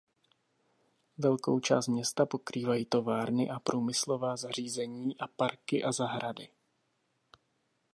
[1.17, 6.49] Velkou část města pokrývají továrny a průmyslová zařízení a parky a zahrady.